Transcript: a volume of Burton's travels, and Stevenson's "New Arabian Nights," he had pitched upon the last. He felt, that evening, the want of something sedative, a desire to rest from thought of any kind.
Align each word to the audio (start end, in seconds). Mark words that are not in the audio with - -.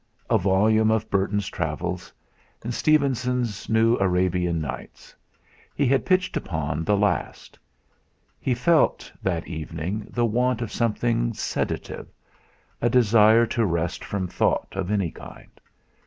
a 0.31 0.37
volume 0.39 0.89
of 0.89 1.07
Burton's 1.11 1.47
travels, 1.47 2.11
and 2.63 2.73
Stevenson's 2.73 3.69
"New 3.69 3.97
Arabian 3.97 4.59
Nights," 4.59 5.15
he 5.75 5.85
had 5.85 6.07
pitched 6.07 6.35
upon 6.35 6.83
the 6.83 6.97
last. 6.97 7.59
He 8.39 8.55
felt, 8.55 9.11
that 9.21 9.47
evening, 9.47 10.07
the 10.09 10.25
want 10.25 10.59
of 10.63 10.71
something 10.71 11.33
sedative, 11.35 12.07
a 12.81 12.89
desire 12.89 13.45
to 13.45 13.63
rest 13.63 14.03
from 14.03 14.27
thought 14.27 14.69
of 14.75 14.89
any 14.89 15.11
kind. 15.11 15.51